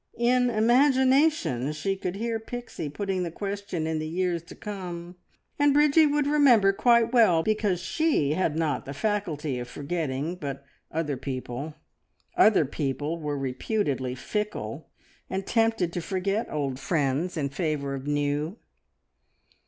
[0.17, 5.15] In imagination she could hear Pixie putting the question in the years to come,
[5.59, 10.65] and Bridgie would remember quite well, because she had not the faculty of forgetting, but
[10.91, 11.75] other people
[12.35, 14.89] other people were reputedly fickle,
[15.29, 18.57] and tempted to forget old friends in favour of new!